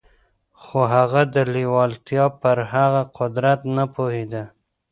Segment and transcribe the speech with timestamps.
[0.61, 4.43] خو هغه د لېوالتیا پر هغه قدرت نه پوهېده.